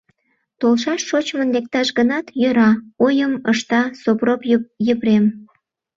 —Толшаш 0.59 1.01
шочмын 1.09 1.49
лекташ 1.55 1.87
гынат, 1.97 2.25
йӧра,— 2.41 2.71
ойым 3.05 3.33
ышта 3.51 3.81
Сопром 4.01 4.41
Епрем. 4.93 5.25